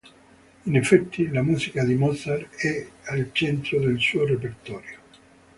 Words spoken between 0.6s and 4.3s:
In effetti la musica di Mozart è al centro del suo